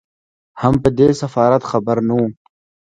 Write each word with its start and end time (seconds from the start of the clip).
هم 0.61 0.73
په 0.83 0.89
دې 0.97 1.09
سفارت 1.21 1.61
خبر 1.71 1.97
نه 2.07 2.13
وو. 2.19 2.27